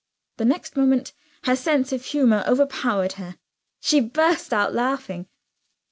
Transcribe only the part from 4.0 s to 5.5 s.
burst out laughing.